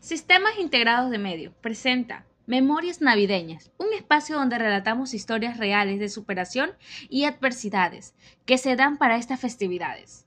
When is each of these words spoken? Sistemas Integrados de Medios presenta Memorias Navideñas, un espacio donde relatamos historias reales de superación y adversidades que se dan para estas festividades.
Sistemas 0.00 0.58
Integrados 0.58 1.10
de 1.10 1.18
Medios 1.18 1.54
presenta 1.60 2.26
Memorias 2.46 3.00
Navideñas, 3.00 3.72
un 3.78 3.92
espacio 3.92 4.36
donde 4.36 4.58
relatamos 4.58 5.14
historias 5.14 5.56
reales 5.56 5.98
de 5.98 6.08
superación 6.08 6.70
y 7.08 7.24
adversidades 7.24 8.14
que 8.44 8.56
se 8.56 8.76
dan 8.76 8.98
para 8.98 9.16
estas 9.16 9.40
festividades. 9.40 10.25